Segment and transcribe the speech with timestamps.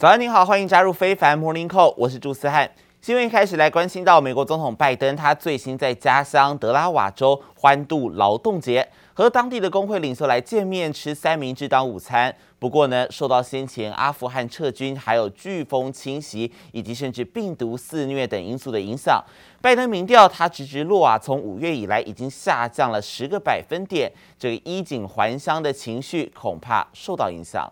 [0.00, 2.70] 早安，您好，欢迎加入非凡 Morning Call，我是朱思翰。
[3.02, 12.34] 新闻一开始来关心到美国总统拜登，他最新在家乡德拉瓦州欢度劳动节，和当地的工会领袖来见面，吃三明治当午餐。
[12.58, 19.22] 不过呢，受到先前阿富汗撤军、还有飓风侵袭，以及甚至病毒肆虐等因素的影响，
[19.60, 27.70] 拜登民调他直直落啊，从五月以来已经下降了十个百分点，这个衣锦还乡的情绪恐怕受到影响。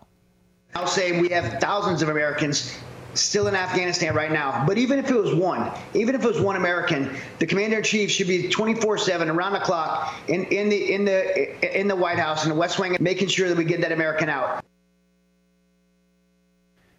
[0.74, 2.76] I'll say we have thousands of Americans
[3.14, 4.64] still in Afghanistan right now.
[4.66, 7.84] But even if it was one, even if it was one American, the commander in
[7.84, 12.18] chief should be 24/7 around the clock in, in the in the in the White
[12.18, 14.64] House in the West Wing, making sure that we get that American out.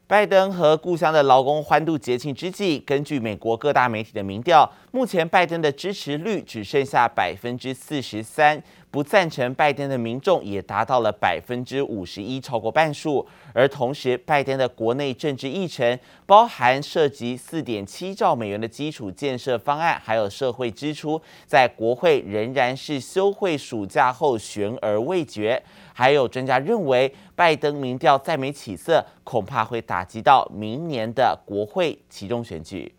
[0.07, 8.62] 拜登和故乡的劳工欢度节庆之际，根据美国各大媒体的民调， 目前拜登的支持率只剩下百分之四十三。
[8.90, 13.24] 不赞成拜登的民众也达到了百分之五十一，超过半数。
[13.54, 25.62] 而同时，拜登的国内政治议程包含涉及四点七兆美元的基础建设方案，还有社会支出，在国会仍然是休会暑假后悬而未决。
[25.92, 32.92] 还有专家认为，拜登民调再没起色，恐怕会打击到明年的国会期中选举。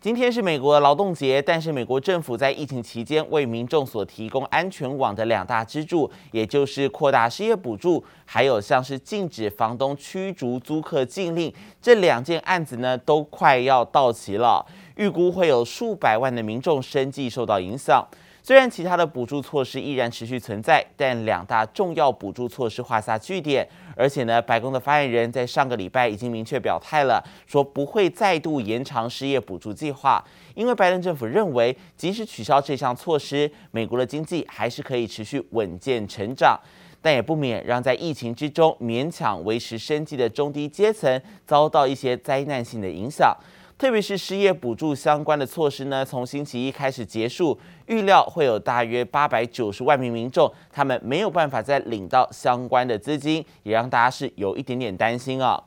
[0.00, 14.64] 今天是美国劳动节，但是美国政府在疫情期间为民众所提供安全网的两大支柱，也就是扩大失业补助，还有像是禁止房东驱逐租客禁令，这两件案子呢都快要到期了，
[14.96, 18.02] 预估会有数百万的民众生计受到影响。
[18.50, 23.64] 虽然其他的补助措施依然持续存在，但两大重要补助措施画下句点。
[23.94, 30.20] 而且呢，白宫的发言人在上个礼拜已经明确表态了，说不会再度延长失业补助计划，
[30.56, 36.58] 因为拜登政府认为，即使取消这项措施，美国的经济还是可以持续稳健成长，
[37.00, 43.32] 但也不免让在疫情之中勉强维持生计的中低阶层遭到一些灾难性的影响。
[43.80, 55.58] 特别是失业补助相关的措施呢，从星期一开始结束，预料会有大约八百九十万名民众，他们没有办法再领到相关的资金，也让大家是有一点点担心啊。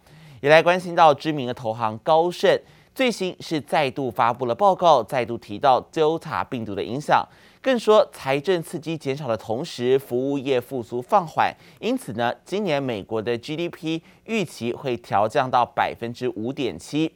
[0.42, 2.56] 也来关心到知名的投行高盛，
[2.94, 7.28] 最新是再度发布了报告，再度提到 Delta 病毒的影响，
[7.64, 17.12] 更说财政刺激减少的同时，服务业复苏放缓，因此呢，今年美国的 GDP 预期会调降到百分之五点七。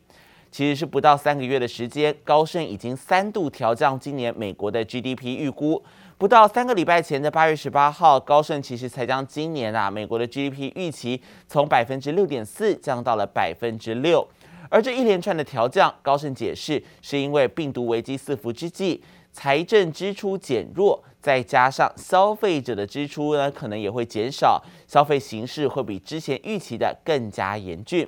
[0.51, 5.83] 其实是不到三个月的时间，高盛已经三度调降今年美国的 GDP 预估。
[6.17, 14.27] 不到三个礼拜前的八月十八号，高盛其实才将今年啊美国的 GDP 预期从百分之六点四降到了百分之六。
[14.69, 28.05] 而这一连串的调降，高盛解释是因为病毒危机四伏之际，财政支出减弱，再加上消费者的支出呢可能也会减少，消费形势会比之前预期的更加严峻。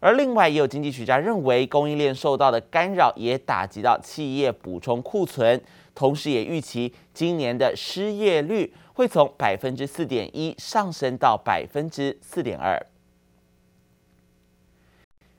[0.00, 5.60] 而另外，也有经济学家认为，供应链受到的干扰也打击到企业补充库存，
[5.94, 12.80] 同时也预期今年的失业率会从百分之四点一上升到百分之四点二。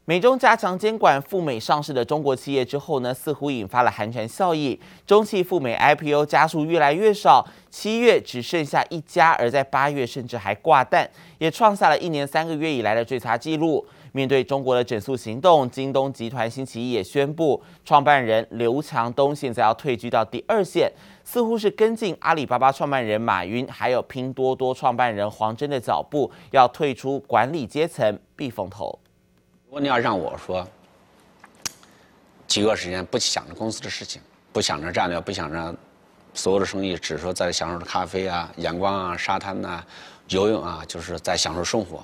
[0.04, 13.86] 美中加强监管赴美上市的中国企业之后呢，似乎引发了寒蝉效应，中企赴美 IPO 家数越来越少，七月只剩下一家，而在八月甚至还挂蛋，也创下了一年三个月以来的最差纪录。
[14.12, 20.92] 面对中国的整肃行动，京东集团星期一也宣布，创办人刘强东现在要退居到第二线，
[21.24, 28.98] 似乎是跟进阿里巴巴创办人马云，还有拼多多创办人黄峥的脚步，要退出管理阶层避风头。
[29.66, 30.68] 如果你要让我说，
[32.48, 34.20] 几个时间不想着公司的事情，
[34.52, 35.76] 不想着战略，不想着
[36.34, 39.88] 所有的生意，只说在享受着咖啡啊、阳光啊、沙滩呐、啊、
[40.30, 42.04] 游泳啊，就是在享受生活，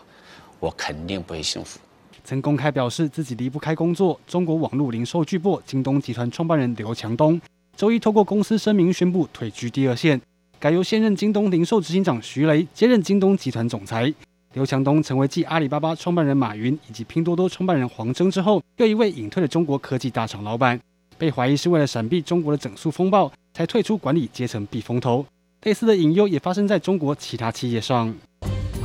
[0.59, 1.79] 我肯定不会幸福。
[2.25, 4.19] 曾公开表示自己离不开工作。
[4.25, 7.39] 中国网络零售巨擘京东集团创办人刘强东
[7.77, 10.19] 周一透过公司声明宣布退居第二线，
[10.59, 14.11] 改由现任京东零售执行长徐雷接任京东集团总裁。
[14.53, 20.79] 刘强东成为继阿里巴巴创办人马云以及拼多多创办人黄峥之后，又一位隐退的中国科技大厂老板，
[21.17, 25.25] 被怀疑是为了闪避中国的整肃风暴，才退出管理阶层避风头。
[25.63, 28.15] 类似的隐忧也发生在中国其他企业上。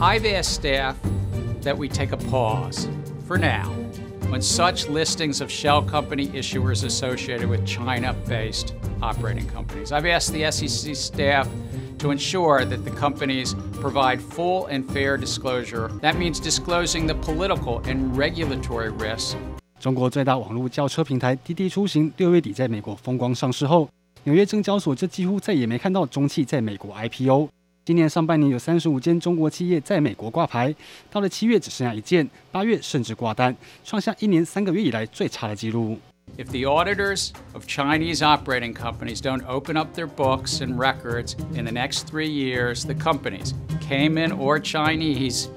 [0.00, 0.94] I've asked staff
[1.62, 2.88] that we take a pause.
[3.29, 3.71] For now,
[4.29, 10.51] when such listings of shell company issuers associated with China-based operating companies, I've asked the
[10.51, 11.47] SEC staff
[11.99, 15.89] to ensure that the companies provide full and fair disclosure.
[16.01, 19.35] That means disclosing the political and regulatory risks.
[19.79, 23.87] 中国最大网络叫车平台滴滴出行六月底在美国风光上市后，
[24.23, 27.49] 纽约证交所就几乎再也没看到中企在美国 IPO。
[27.85, 30.73] 今年上半年有三十五间中国企业在美国挂牌，
[31.11, 35.99] 到了七月只剩下一件，八月甚至挂单，创下一年三个月以来最差的纪录。
[36.37, 41.71] If the auditors of Chinese operating companies don't open up their books and records in the
[41.71, 43.53] next three years, the companies,
[43.87, 45.47] Cayman or Chinese,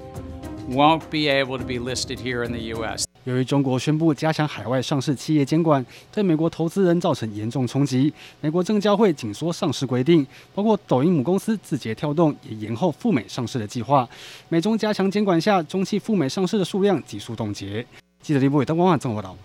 [0.68, 3.06] won't be able to be listed here in the U.S.
[3.25, 8.13] 由于中国宣布加强海外上市企业监管，对美国投资人造成严重冲击。
[8.41, 14.07] 美国证交会紧缩上市规定，包括抖音母公司字节跳动也延后赴美上市的计划。
[14.49, 17.85] 美中加强监管下，中企赴美上市的数量急速冻结。
[18.21, 19.37] 记者李博伟、邓光焕综合报道。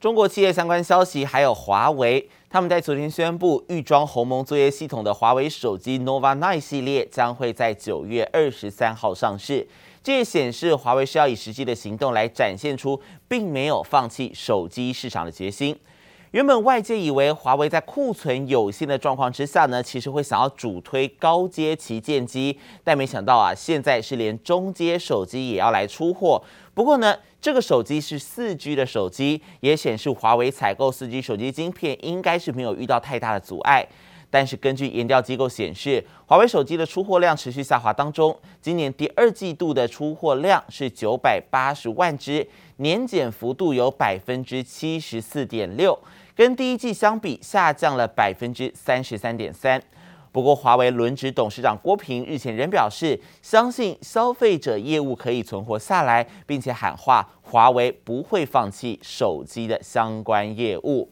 [0.00, 9.66] 中国企业相关消息，还有华为，他们在昨天宣布，预装鸿蒙作业系统的华为手机 Nova 9系列将会在九月二十三号上市。
[10.06, 15.76] 这也显示华为是要以实际的行动来展现出并没有放弃手机市场的决心。
[16.30, 26.40] 原本外界以为华为在库存有限的状况之下呢，其实会想要主推高阶旗舰机，但没想到啊，现在是连中阶手机也要来出货。
[26.72, 33.84] 不过呢，这个手机是四 G 的手机，也显示华为采购四 G 手机晶片应该是没有遇到太大的阻碍。
[34.36, 42.46] 但是根据研调机构显示，华为手机的出货量持续下滑当中，今年第二季度的出货量是九百八十万只，
[42.76, 45.98] 年减幅度有百分之七十四点六，
[46.34, 49.82] 跟第一季相比下降了百分之三十三点三。
[50.30, 61.08] 不过，华为轮值董事长郭平日前仍表示，相信消费者业务可以存活下来，并且喊话华为不会放弃手机的相关业务。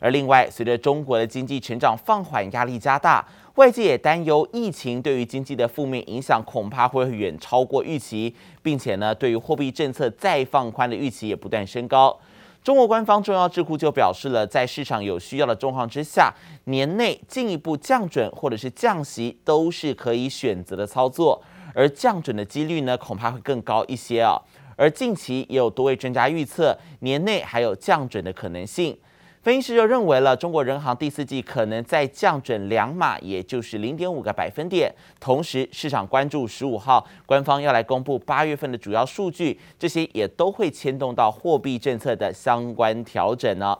[0.00, 12.18] 而另外，随着中国的经济成长放缓，压力加大，外界也担忧疫情对于经济的负面影响恐怕会远超过预期，并且呢，对于货币政策再放宽的预期也不断升高。
[12.62, 16.34] 中国官方重要智库就表示了，在市场有需要的状况之下，
[16.64, 21.40] 年内进一步降准或者是降息都是可以选择的操作，
[21.74, 24.36] 而降准的几率呢，恐怕会更高一些啊。
[24.74, 28.98] 而近期也有多位专家预测，年内还有降准的可能性。
[29.46, 34.92] 分析师就认为了，中国人行第四季可能再降准两码，也就是零点五个百分点。
[35.20, 43.78] 同时，市场关注十五号官方要来公布八月份的主要数据，这些也都会牵动到货币政策的相关调整呢。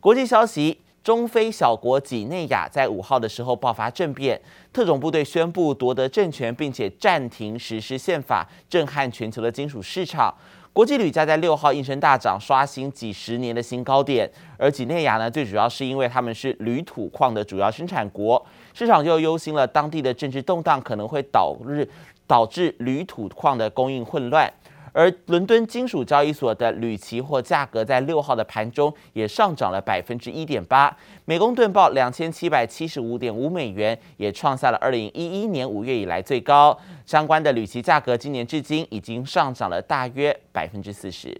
[0.00, 4.40] 国际消息：中非小国几内亚在五号的时候爆发政变，
[4.72, 10.34] 特种部队宣布夺得政权，并且暂停实施宪法，震撼全球的金属市场。
[10.74, 14.28] 国际铝价在六号应声大涨，刷新几十年的新高点。
[14.58, 21.88] 而几内亚呢，最主要是因为他们是铝土矿的主要生产国，市场就忧心了，当地的政治动荡可能会导致
[22.26, 24.52] 导致铝土矿的供应混乱。
[24.94, 36.78] 而伦敦金属交易所的铝期货价格在六号的盘中也上涨了百分之一点八，每公吨报两千七百七十五点五美元，也创下了二零一一年五月以来最高。
[37.04, 41.36] 相关的铝期价格今年至今已经上涨了大约百分之四十。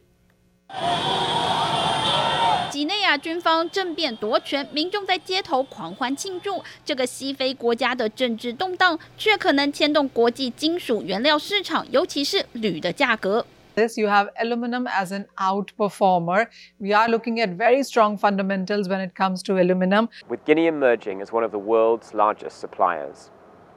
[2.74, 6.64] 几内亚军方政变夺权，民众在街头狂欢庆祝。
[6.86, 13.46] 这个西非国家的政治动荡，却可能牵动国际金属原料市场，尤其是铝的价格。
[13.76, 16.48] This you have aluminum as an outperformer.
[16.80, 20.10] We are looking at very strong fundamentals when it comes to aluminum.
[20.28, 23.32] With Guinea emerging as one of the world's largest suppliers,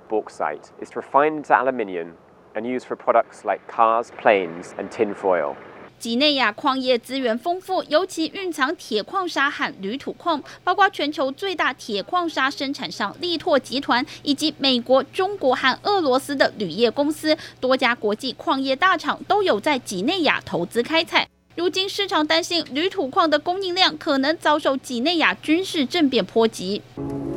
[0.09, 2.17] bauxite is refined into aluminium
[2.55, 5.57] and used for products like cars, planes, and tin foil.
[6.00, 21.28] 几内亚矿业资源丰富，尤其蕴藏铁矿砂和铝土矿，包括全球最大铁矿砂生产商力拓集团，以及美国、中国和俄罗斯的铝业公司，多家国际矿业大厂都有在几内亚投资开采。
[21.56, 26.84] 如今市场担心铝土矿的供应量可能遭受几内亚军事政变波及。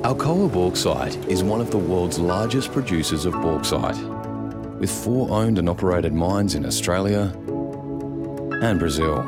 [0.02, 3.96] Alcoa Bauxite is one of the world's largest producers of bauxite,
[4.78, 7.30] with four owned and operated mines in Australia.
[8.60, 9.24] And Brazil,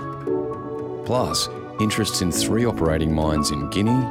[1.05, 1.49] plus
[1.81, 4.05] interests in three operating mines in Guinea,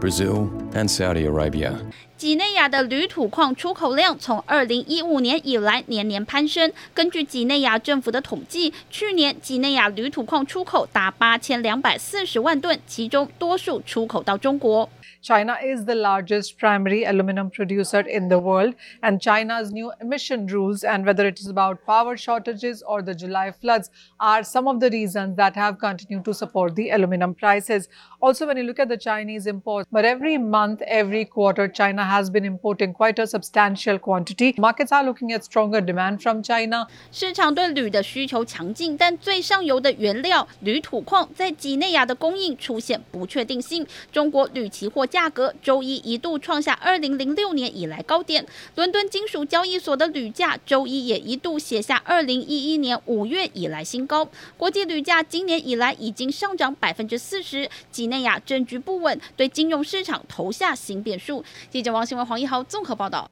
[0.00, 1.74] Brazil, and Saudi Arabia.
[2.16, 6.72] 几内亚的铝土矿出口量从二零一五年以来年年攀升。
[6.94, 14.88] 根据几内亚政府的统计，去年几内亚铝土矿出口达八千两百四十万吨，其中多数出口到中国。
[15.26, 21.04] China is the largest primary aluminum producer in the world, and China's new emission rules, and
[21.04, 23.90] whether it is about power shortages or the July floods,
[24.20, 27.88] are some of the reasons that have continued to support the aluminum prices.
[28.26, 32.28] Also, when you look at the Chinese imports, but every month, every quarter, China has
[32.28, 34.52] been importing quite a substantial quantity.
[34.58, 36.88] Markets are looking at stronger demand from China.
[37.12, 43.86] 市场对铝的需求强劲，但最上游的原料铝土矿在几内亚的供应出现不确定性。
[44.10, 48.44] 中国铝期货价格周一一度创下二零零六年以来高点。
[48.74, 54.28] 伦敦金属交易所的铝价周一也一度写下二零一一年五月以来新高。
[54.56, 57.70] 国际铝价今年以来已经上涨百分之四十。
[57.92, 61.44] 几内亚政局不稳，对金融市场投下新变数。
[61.70, 63.30] 记者王新文、黄一豪综合报道。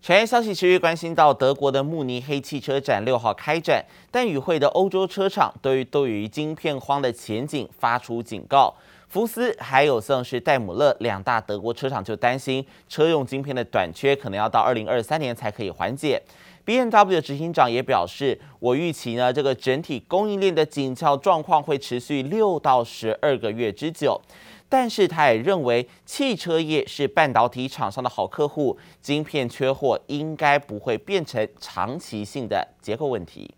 [0.00, 8.74] 产业消息持续关心到德国的慕尼黑汽车展六号开展，但与会的欧洲车厂对于对于晶片荒的前景发出警告。
[9.08, 16.20] 福斯还有像是戴姆勒两大德国车厂就担心车用晶片的短缺可能要到二零二三年才可以缓解。
[16.64, 24.20] BMW 的执行长也表示，我预期呢这个整体供应链的紧俏状况会持续六到十二个月之久。
[24.68, 33.54] 但是他也认为，汽车业是半导体厂商的好客户，晶片缺货应该不会变成长期性的结构问题。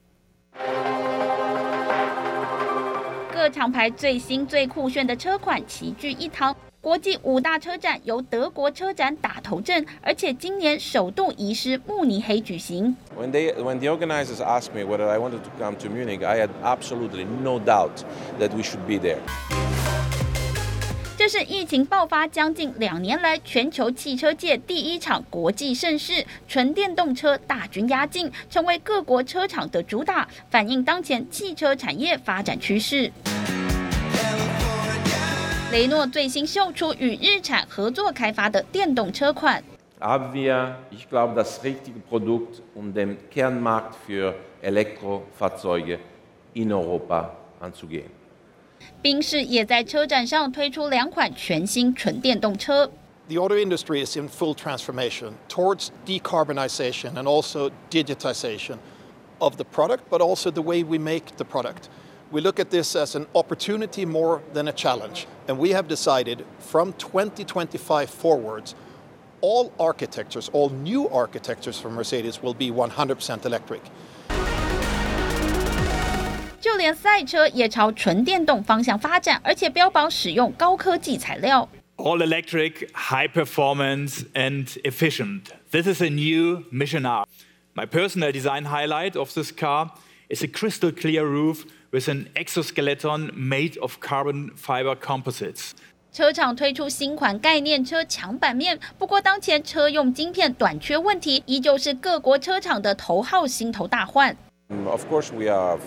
[3.33, 12.95] 各厂牌最新最酷炫的车款齐聚一堂，国际五大车展由德国车展打头阵，而且今年首度移师慕尼黑举行。
[13.19, 16.51] When they, when the organizers asked me whether I wanted to come to Munich, I had
[16.63, 18.03] absolutely no doubt
[18.39, 19.17] that we should be there.
[21.17, 33.11] 这是疫情爆发将近两年来全球汽车界第一场国际盛事，纯电动车大军压境，成为各国车厂的主打，反映当前汽车产业发展趋势。
[35.75, 39.61] 雷诺最新秀出与日产合作开发的电动车款。
[40.93, 45.99] Ich glaube, das richtige Produkt, um den Kernmarkt für Elektrofahrzeuge
[46.53, 48.05] in Europa anzugehen
[49.03, 52.89] 宾士也在车展上推出两款全新纯电动车。
[53.27, 58.77] The auto industry is in full transformation towards decarbonization and also digitization
[59.41, 61.89] of the product, but also the way we make the product.
[62.34, 66.46] We look at this as an opportunity more than a challenge, and we have decided
[66.60, 68.76] from 2025 forwards,
[69.42, 73.82] all architectures, all new architectures for Mercedes will be 100% electric.
[76.62, 81.68] 就连赛车也朝纯电动方向发展，而且标榜使用高科技材料。
[81.96, 85.52] All electric, high performance and efficient.
[85.72, 87.26] This is a new Mission R.
[87.74, 89.92] My personal design highlight of this car
[90.30, 95.71] is a crystal clear roof with an exoskeleton made of carbon fiber composites.
[96.13, 104.37] 车厂推出新款概念车抢版面，不过当前车用晶片短缺问题依旧是各国车厂的头号心头大患。
[104.87, 105.79] Of course, we are.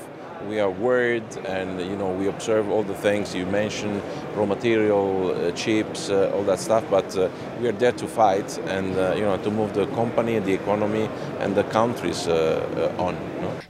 [0.49, 4.03] We are worried, and you know we observe all the things you mentioned,
[4.37, 6.83] raw material, uh, chips, uh, all that stuff.
[6.91, 7.29] But uh,
[7.61, 11.09] we are there to fight, and uh, you know to move the company, the economy,
[11.41, 13.15] and the countries uh, uh, on.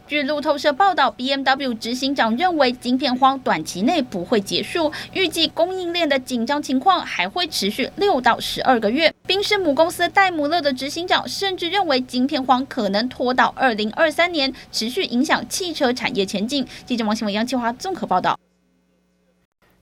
[0.07, 9.12] 据路透社报道，BMW 执行长认为晶片荒短期内不会结束，预计供应链的紧张情况还会持续六到十二个月。
[9.28, 16.66] 宾士母公司戴姆勒的执行长甚至认为晶片荒可能拖到二零二三年，持续影响汽车产业前景。
[16.86, 18.40] 记者王新文、杨启华综合报道。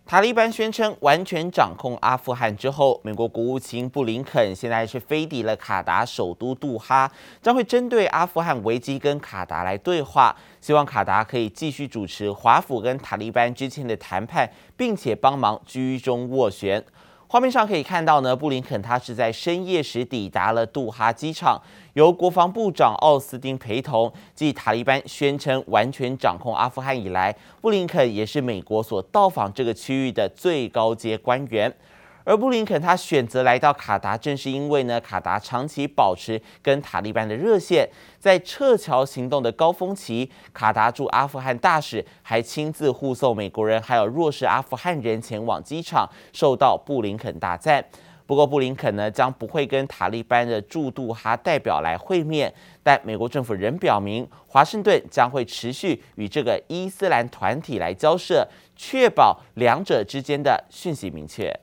[0.04, 16.84] 塔利班宣称完全掌控阿富汗之后，美国国务卿布林肯现在是飞抵了卡达首都杜哈，将会针对阿富汗危机跟卡达来对话，希望卡达可以继续主持华府跟塔利班之间的谈判，并且帮忙居中斡旋。
[17.36, 21.62] 画面上可以看到呢，布林肯他是在深夜时抵达了杜哈机场，
[21.92, 24.10] 由国防部长奥斯汀陪同。
[24.34, 31.70] 继塔利班宣称完全掌控阿富汗以来，布林肯也是美国所到访这个区域的最高阶官员。
[32.26, 37.88] 而布林肯他选择来到卡达，正是因为呢，卡达长期保持跟塔利班的热线，
[38.20, 47.86] 在撤侨行动的高峰期，卡达驻阿富汗大使还亲自护送美国人还有弱势阿富汗人前往机场，受到布林肯大赞。
[48.26, 52.52] 不过布林肯呢，将不会跟塔利班的驻杜哈代表来会面，
[52.82, 61.56] 但美国政府仍表明，华盛顿将会持续与这个伊斯兰团体来交涉，确保两者之间的讯息明确。